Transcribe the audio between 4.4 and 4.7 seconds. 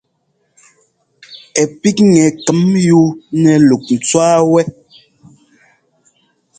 wɛ́.